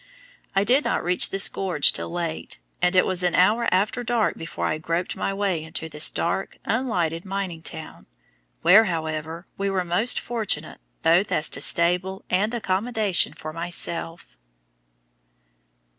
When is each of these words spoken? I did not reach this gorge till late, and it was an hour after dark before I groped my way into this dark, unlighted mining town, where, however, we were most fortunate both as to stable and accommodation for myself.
I 0.55 0.63
did 0.63 0.83
not 0.83 1.03
reach 1.03 1.29
this 1.29 1.47
gorge 1.47 1.93
till 1.93 2.09
late, 2.09 2.57
and 2.81 2.95
it 2.95 3.05
was 3.05 3.21
an 3.21 3.35
hour 3.35 3.67
after 3.71 4.03
dark 4.03 4.35
before 4.35 4.65
I 4.65 4.79
groped 4.79 5.15
my 5.15 5.31
way 5.31 5.63
into 5.63 5.89
this 5.89 6.09
dark, 6.09 6.57
unlighted 6.65 7.23
mining 7.23 7.61
town, 7.61 8.07
where, 8.63 8.85
however, 8.85 9.45
we 9.59 9.69
were 9.69 9.85
most 9.85 10.19
fortunate 10.19 10.79
both 11.03 11.31
as 11.31 11.49
to 11.49 11.61
stable 11.61 12.25
and 12.31 12.51
accommodation 12.55 13.33
for 13.33 13.53
myself. 13.53 14.35